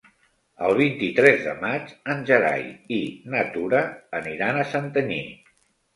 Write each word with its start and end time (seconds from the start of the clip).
El 0.67 0.71
vint-i-tres 0.79 1.43
de 1.49 1.53
maig 1.59 1.93
en 2.13 2.25
Gerai 2.29 2.65
i 2.97 3.01
na 3.35 3.47
Tura 3.59 3.83
aniran 4.21 4.63
a 4.63 4.69
Santanyí. 4.75 5.25